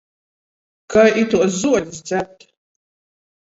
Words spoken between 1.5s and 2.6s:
zuolis dzert?